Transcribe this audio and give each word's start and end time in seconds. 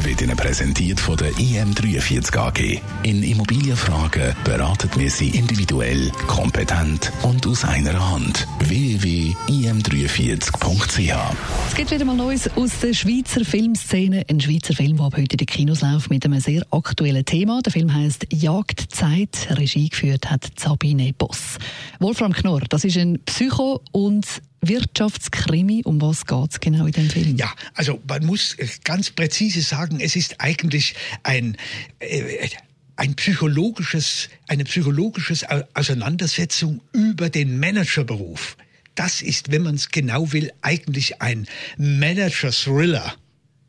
wird 0.00 0.22
Ihnen 0.22 0.36
präsentiert 0.36 1.00
von 1.00 1.16
der 1.16 1.32
IM43 1.32 2.36
AG. 2.36 2.80
In 3.02 3.22
Immobilienfragen 3.22 4.34
beraten 4.44 4.90
wir 4.96 5.10
Sie 5.10 5.30
individuell, 5.30 6.10
kompetent 6.26 7.12
und 7.22 7.46
aus 7.46 7.64
einer 7.64 8.10
Hand. 8.10 8.46
www.im43.ch 8.60 11.14
Es 11.68 11.74
gibt 11.74 11.90
wieder 11.90 12.04
mal 12.04 12.16
Neues 12.16 12.48
aus 12.56 12.78
der 12.80 12.94
Schweizer 12.94 13.44
Filmszene. 13.44 14.24
Ein 14.28 14.40
Schweizer 14.40 14.74
Film, 14.74 14.96
der 14.96 15.06
ab 15.06 15.16
heute 15.16 15.32
in 15.32 15.38
den 15.38 15.46
Kinos 15.46 15.80
läuft 15.82 16.10
mit 16.10 16.24
einem 16.24 16.40
sehr 16.40 16.64
aktuellen 16.70 17.24
Thema. 17.24 17.60
Der 17.62 17.72
Film 17.72 17.94
heißt 17.94 18.26
Jagdzeit. 18.32 19.48
Regie 19.50 19.88
geführt 19.88 20.30
hat 20.30 20.48
Sabine 20.58 21.12
Boss. 21.12 21.58
Wolfram 21.98 22.32
Knorr, 22.32 22.62
das 22.68 22.84
ist 22.84 22.96
ein 22.96 23.18
Psycho- 23.24 23.82
und 23.92 24.26
Wirtschaftskrimi. 24.62 25.82
Um 25.84 26.00
was 26.00 26.24
geht 26.26 26.52
es 26.52 26.60
genau 26.60 26.86
in 26.86 26.92
dem 26.92 27.10
Film? 27.10 27.36
Ja, 27.36 27.52
also 27.74 28.00
man 28.08 28.24
muss 28.24 28.56
ganz 28.84 29.10
präzise 29.10 29.62
sagen, 29.62 30.00
es 30.00 30.16
ist 30.16 30.40
eigentlich 30.40 30.94
ein 31.22 31.56
äh, 31.98 32.48
ein 32.96 33.14
psychologisches, 33.16 34.28
eine 34.48 34.64
psychologische 34.64 35.34
Auseinandersetzung 35.74 36.80
über 36.92 37.30
den 37.30 37.58
Managerberuf. 37.58 38.56
Das 38.94 39.22
ist, 39.22 39.50
wenn 39.50 39.62
man 39.62 39.76
es 39.76 39.88
genau 39.88 40.32
will, 40.32 40.52
eigentlich 40.60 41.20
ein 41.20 41.46
Manager-Thriller 41.78 43.16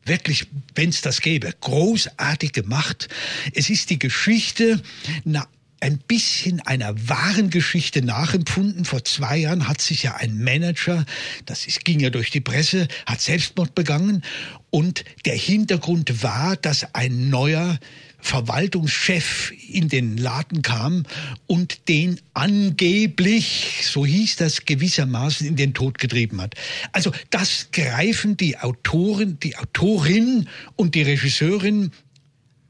wirklich, 0.05 0.47
wenn 0.75 0.89
es 0.89 1.02
das 1.02 1.22
gäbe, 1.22 1.53
großartig 1.61 2.52
gemacht. 2.52 3.07
Es 3.53 3.69
ist 3.69 3.89
die 3.89 4.00
Geschichte 4.00 4.81
na, 5.23 5.47
ein 5.84 5.98
bisschen 5.98 6.62
einer 6.62 7.09
wahren 7.09 7.50
Geschichte 7.50 8.02
nachempfunden. 8.02 8.86
Vor 8.86 9.03
zwei 9.03 9.39
Jahren 9.39 9.67
hat 9.67 9.81
sich 9.81 10.03
ja 10.03 10.16
ein 10.16 10.42
Manager, 10.42 11.06
das 11.45 11.67
ist, 11.67 11.84
ging 11.84 12.00
ja 12.00 12.09
durch 12.09 12.31
die 12.31 12.40
Presse, 12.40 12.88
hat 13.06 13.20
Selbstmord 13.20 13.75
begangen. 13.75 14.23
Und 14.70 15.03
der 15.25 15.36
Hintergrund 15.36 16.23
war, 16.23 16.56
dass 16.56 16.95
ein 16.95 17.30
neuer 17.30 17.78
Verwaltungschef 18.17 19.52
in 19.67 19.90
den 19.90 20.16
Laden 20.16 20.62
kam 20.62 21.03
und 21.48 21.90
den 21.90 22.22
angeblich, 22.34 23.81
so 23.84 24.06
hieß 24.06 24.38
das 24.38 24.64
gewissermaßen, 24.64 25.45
in 25.45 25.58
den 25.58 25.73
Tod 25.73 26.00
getrieben 26.00 26.40
hat. 26.40 26.56
Also 26.94 27.12
das 27.30 27.68
greifen 27.73 28.38
die 28.38 28.58
Autoren, 28.58 29.38
die 29.40 29.58
Autorin 29.58 30.47
und 30.78 30.95
die 30.95 31.02
Regisseurin 31.02 31.92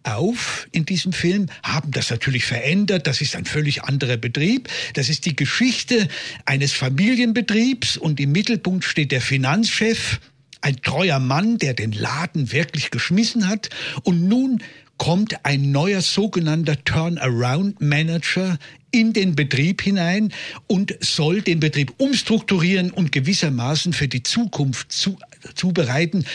auf 0.04 0.68
in 0.72 0.86
diesem 0.86 1.14
Film, 1.14 1.48
haben 1.64 1.92
das 1.92 2.10
natürlich 2.10 2.46
verändert. 2.46 3.08
Das 3.08 3.22
ist 3.22 3.36
ein 3.36 3.46
völlig 3.46 3.84
anderer 3.84 4.18
Betrieb. 4.18 4.70
Das 4.94 5.10
ist 5.10 5.26
die 5.26 5.36
Geschichte 5.36 6.08
eines 6.46 6.74
Familienbetriebs 6.74 7.98
und 7.98 8.20
im 8.20 8.32
Mittelpunkt 8.32 8.84
steht 8.84 9.12
der 9.12 9.22
Finanzchef, 9.22 10.20
ein 10.62 10.78
treuer 10.78 11.20
Mann, 11.20 11.58
der 11.58 11.74
den 11.74 11.92
Laden 11.92 12.52
wirklich 12.52 12.90
geschmissen 12.90 13.50
hat. 13.50 13.70
Und 14.04 14.28
nun 14.28 14.64
kommt 14.98 15.46
ein 15.46 15.72
neuer 15.72 16.02
sogenannter 16.02 16.82
Turnaround-Manager 16.86 18.58
in 18.92 19.12
den 19.12 19.36
Betrieb 19.36 19.82
hinein 19.82 20.32
und 20.68 20.96
soll 21.02 21.42
den 21.42 21.60
Betrieb 21.60 21.94
umstrukturieren 21.98 22.92
und 22.92 23.12
gewissermaßen 23.12 23.92
für 23.92 24.08
die 24.08 24.24
Zukunft 24.24 24.92
zu, 24.92 25.18
zubereiten. 25.56 26.26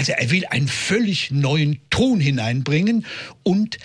Also 0.00 0.12
er 0.12 0.30
will 0.30 0.46
einen 0.46 0.66
völlig 0.66 1.30
neuen 1.30 1.78
Ton 1.90 2.20
hineinbringen 2.20 3.04
und 3.42 3.76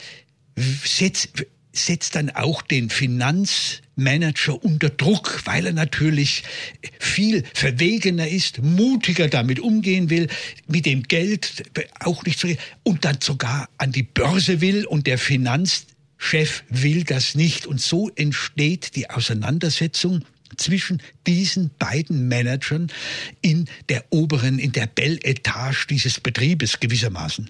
setzt, 0.55 1.45
setzt 1.73 2.15
dann 2.15 2.29
auch 2.29 2.61
den 2.61 2.89
Finanzmanager 2.89 4.63
unter 4.63 4.89
Druck, 4.89 5.41
weil 5.43 5.65
er 5.65 5.73
natürlich 5.73 6.43
viel 7.01 7.43
verwegener 7.53 8.29
ist, 8.29 8.63
mutiger 8.63 9.27
damit 9.27 9.59
umgehen 9.59 10.09
will, 10.09 10.29
mit 10.69 10.85
dem 10.85 11.03
Geld 11.03 11.65
auch 11.99 12.23
nicht 12.23 12.39
so, 12.39 12.47
und 12.83 13.03
dann 13.03 13.19
sogar 13.19 13.67
an 13.77 13.91
die 13.91 14.03
Börse 14.03 14.61
will 14.61 14.85
und 14.85 15.07
der 15.07 15.17
Finanzchef 15.17 16.63
will 16.69 17.03
das 17.03 17.35
nicht. 17.35 17.67
Und 17.67 17.81
so 17.81 18.09
entsteht 18.15 18.95
die 18.95 19.09
Auseinandersetzung 19.09 20.23
zwischen 20.57 21.01
diesen 21.27 21.71
beiden 21.79 22.27
Managern 22.27 22.91
in 23.41 23.65
der 23.89 24.05
oberen, 24.09 24.59
in 24.59 24.71
der 24.71 24.87
Bell-Etage 24.87 25.87
dieses 25.87 26.19
Betriebes 26.19 26.79
gewissermaßen. 26.79 27.49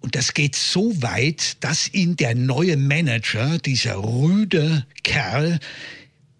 Und 0.00 0.14
das 0.14 0.34
geht 0.34 0.54
so 0.54 1.02
weit, 1.02 1.56
dass 1.64 1.92
ihn 1.92 2.16
der 2.16 2.34
neue 2.34 2.76
Manager, 2.76 3.58
dieser 3.58 3.96
rüde 3.96 4.86
Kerl, 5.02 5.58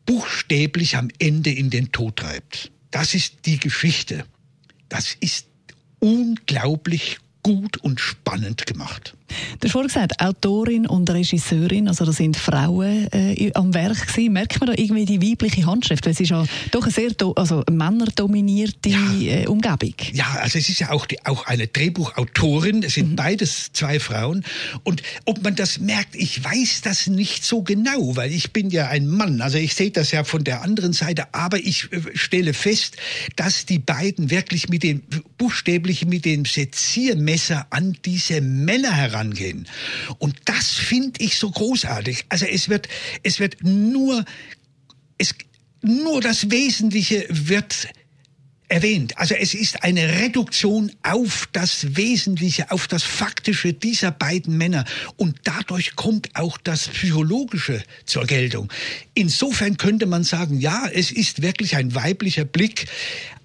buchstäblich 0.04 0.96
am 0.96 1.08
Ende 1.18 1.50
in 1.50 1.70
den 1.70 1.90
Tod 1.90 2.16
treibt. 2.16 2.70
Das 2.90 3.14
ist 3.14 3.34
die 3.44 3.58
Geschichte. 3.58 4.24
Das 4.88 5.16
ist 5.18 5.46
unglaublich 5.98 7.18
gut 7.42 7.78
und 7.78 8.00
spannend 8.00 8.66
gemacht. 8.66 9.16
Du 9.60 9.64
hast 9.64 9.72
vorhin 9.72 9.88
gesagt, 9.88 10.20
Autorin 10.20 10.86
und 10.86 11.08
Regisseurin, 11.10 11.88
also 11.88 12.04
da 12.04 12.12
sind 12.12 12.36
Frauen 12.36 13.08
äh, 13.12 13.50
am 13.54 13.74
Werk 13.74 14.06
gewesen. 14.06 14.32
Merkt 14.32 14.60
man 14.60 14.68
da 14.68 14.74
irgendwie 14.76 15.04
die 15.04 15.22
weibliche 15.22 15.66
Handschrift? 15.66 16.04
Weil 16.04 16.12
es 16.12 16.20
ist 16.20 16.30
ja 16.30 16.44
doch 16.70 16.82
eine 16.82 16.92
sehr 16.92 17.10
also 17.36 17.64
männerdominierte 17.70 18.90
ja. 18.90 19.12
äh, 19.20 19.46
Umgebung. 19.46 19.94
Ja, 20.12 20.26
also 20.40 20.58
es 20.58 20.68
ist 20.68 20.80
ja 20.80 20.90
auch, 20.90 21.06
die, 21.06 21.24
auch 21.24 21.46
eine 21.46 21.66
Drehbuchautorin. 21.66 22.82
Es 22.82 22.94
sind 22.94 23.12
mhm. 23.12 23.16
beides 23.16 23.72
zwei 23.72 23.98
Frauen. 23.98 24.44
Und 24.84 25.02
ob 25.24 25.42
man 25.42 25.56
das 25.56 25.78
merkt, 25.78 26.14
ich 26.14 26.42
weiß 26.42 26.82
das 26.82 27.06
nicht 27.06 27.44
so 27.44 27.62
genau, 27.62 28.16
weil 28.16 28.32
ich 28.32 28.52
bin 28.52 28.70
ja 28.70 28.88
ein 28.88 29.08
Mann. 29.08 29.40
Also 29.40 29.58
ich 29.58 29.74
sehe 29.74 29.90
das 29.90 30.10
ja 30.10 30.24
von 30.24 30.44
der 30.44 30.62
anderen 30.62 30.92
Seite. 30.92 31.34
Aber 31.34 31.58
ich 31.58 31.92
äh, 31.92 32.00
stelle 32.14 32.54
fest, 32.54 32.96
dass 33.36 33.66
die 33.66 33.78
beiden 33.78 34.30
wirklich 34.30 34.68
mit 34.68 34.82
dem, 34.82 35.02
buchstäblich 35.38 36.06
mit 36.06 36.24
dem 36.24 36.44
Seziermesser 36.44 37.66
an 37.70 37.96
diese 38.04 38.40
Männer 38.40 38.92
heran 38.92 39.15
rangehen. 39.16 39.66
Und 40.18 40.36
das 40.44 40.70
finde 40.70 41.22
ich 41.22 41.38
so 41.38 41.50
großartig. 41.50 42.26
Also 42.28 42.46
es 42.46 42.68
wird, 42.68 42.88
es 43.22 43.40
wird 43.40 43.56
nur, 43.62 44.24
es, 45.18 45.34
nur 45.82 46.20
das 46.20 46.50
Wesentliche 46.50 47.26
wird 47.28 47.88
erwähnt. 48.68 49.16
Also 49.18 49.34
es 49.34 49.54
ist 49.54 49.84
eine 49.84 50.20
Reduktion 50.20 50.90
auf 51.02 51.48
das 51.52 51.96
Wesentliche, 51.96 52.70
auf 52.70 52.88
das 52.88 53.02
Faktische 53.04 53.72
dieser 53.72 54.10
beiden 54.10 54.56
Männer. 54.56 54.84
Und 55.16 55.36
dadurch 55.44 55.94
kommt 55.94 56.34
auch 56.34 56.58
das 56.58 56.88
Psychologische 56.88 57.82
zur 58.06 58.26
Geltung. 58.26 58.72
Insofern 59.14 59.76
könnte 59.76 60.06
man 60.06 60.24
sagen, 60.24 60.58
ja, 60.60 60.88
es 60.92 61.10
ist 61.10 61.42
wirklich 61.42 61.76
ein 61.76 61.94
weiblicher 61.94 62.44
Blick 62.44 62.86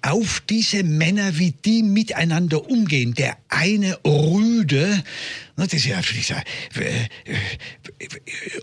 auf 0.02 0.42
diese 0.48 0.82
Männer, 0.82 1.38
wie 1.38 1.52
die 1.52 1.82
miteinander 1.82 2.68
umgehen. 2.68 3.14
Der 3.14 3.36
eine 3.48 3.96
rüde, 4.04 5.02
das 5.56 5.72
ist 5.74 5.86
ja 5.86 6.00
dieser 6.00 6.42
äh, 6.74 7.04
äh, 7.24 7.36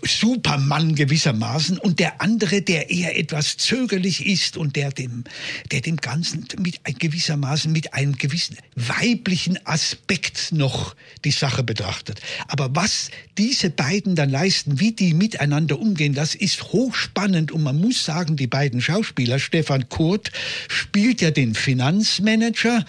Supermann 0.04 0.94
gewissermaßen, 0.94 1.78
und 1.78 1.98
der 1.98 2.20
andere, 2.20 2.60
der 2.60 2.90
eher 2.90 3.18
etwas 3.18 3.56
zögerlich 3.56 4.26
ist 4.26 4.56
und 4.56 4.76
der 4.76 4.90
dem, 4.90 5.24
der 5.70 5.80
dem 5.80 5.96
Ganzen 5.96 6.46
mit 6.58 6.80
gewissermaßen 6.98 7.72
mit 7.72 7.94
einem 7.94 8.16
gewissen 8.16 8.56
weiblichen 8.74 9.58
Aspekt 9.66 10.52
noch 10.52 10.94
die 11.24 11.30
Sache 11.30 11.62
betrachtet. 11.62 12.20
Aber 12.48 12.74
was 12.74 13.10
diese 13.38 13.70
beiden 13.70 14.14
dann 14.14 14.28
leisten, 14.28 14.80
wie 14.80 14.92
die 14.92 15.14
miteinander 15.14 15.78
umgehen, 15.78 16.12
das 16.12 16.34
ist 16.34 16.64
hochspannend 16.64 17.52
und 17.52 17.62
man 17.62 17.80
muss 17.80 18.04
sagen, 18.04 18.36
die 18.36 18.46
beiden 18.46 18.82
Schauspieler, 18.82 19.38
Stefan 19.38 19.88
Kurt 19.88 20.30
spielt 20.68 21.22
ja 21.22 21.29
den 21.30 21.54
Finanzmanager 21.54 22.84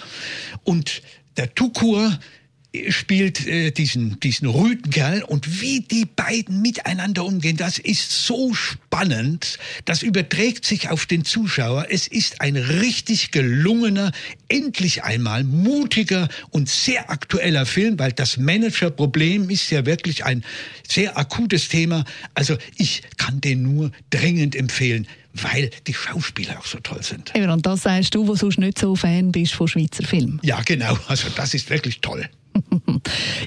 und 0.63 1.01
der 1.37 1.53
Tukur 1.53 2.19
spielt 2.89 3.45
äh, 3.47 3.71
diesen, 3.71 4.19
diesen 4.21 4.47
Rüdenkerl 4.47 5.23
und 5.23 5.61
wie 5.61 5.81
die 5.81 6.05
beiden 6.05 6.61
miteinander 6.61 7.25
umgehen, 7.25 7.57
das 7.57 7.77
ist 7.77 8.25
so 8.25 8.53
spannend, 8.53 9.59
das 9.83 10.03
überträgt 10.03 10.65
sich 10.65 10.89
auf 10.89 11.05
den 11.05 11.25
Zuschauer. 11.25 11.87
Es 11.89 12.07
ist 12.07 12.39
ein 12.39 12.55
richtig 12.55 13.31
gelungener, 13.31 14.11
endlich 14.47 15.03
einmal 15.03 15.43
mutiger 15.43 16.29
und 16.51 16.69
sehr 16.69 17.09
aktueller 17.09 17.65
Film, 17.65 17.99
weil 17.99 18.13
das 18.13 18.37
Managerproblem 18.37 19.49
ist 19.49 19.69
ja 19.69 19.85
wirklich 19.85 20.23
ein 20.23 20.45
sehr 20.87 21.17
akutes 21.17 21.67
Thema. 21.67 22.05
Also 22.35 22.57
ich 22.77 23.01
kann 23.17 23.41
den 23.41 23.63
nur 23.63 23.91
dringend 24.09 24.55
empfehlen 24.55 25.07
weil 25.33 25.69
die 25.87 25.93
Schauspieler 25.93 26.59
auch 26.59 26.65
so 26.65 26.77
toll 26.79 27.01
sind. 27.03 27.33
Eben, 27.33 27.49
und 27.49 27.65
das 27.65 27.83
sagst 27.83 28.13
du, 28.15 28.27
wo 28.27 28.35
sonst 28.35 28.59
nicht 28.59 28.77
so 28.77 28.97
Fan 28.97 29.31
bist 29.31 29.53
von 29.53 29.65
Schweizer 29.65 30.03
Filmen. 30.03 30.41
Ja, 30.43 30.59
genau. 30.65 30.97
Also 31.07 31.29
das 31.33 31.53
ist 31.53 31.69
wirklich 31.69 32.01
toll. 32.01 32.29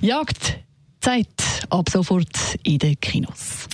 Jagd, 0.00 0.58
Zeit, 1.00 1.26
ab 1.70 1.88
sofort 1.90 2.56
in 2.62 2.78
den 2.78 2.98
Kinos. 3.00 3.66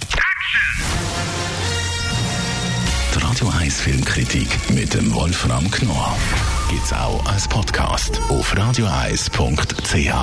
Radio 3.16 3.48
1 3.58 3.80
Filmkritik 3.80 4.48
mit 4.70 4.94
dem 4.94 5.12
Wolfram 5.14 5.70
Knorr 5.70 6.16
gibt's 6.68 6.92
auch 6.92 7.24
als 7.26 7.48
Podcast 7.48 8.20
auf 8.28 8.56
radioeis.ch. 8.56 10.14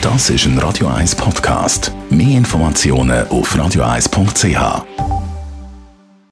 Das 0.00 0.30
ist 0.30 0.46
ein 0.46 0.58
Radio 0.58 0.88
1 0.88 1.14
Podcast. 1.14 1.92
Mehr 2.10 2.38
Informationen 2.38 3.26
auf 3.28 3.56
radioeis.ch. 3.56 5.21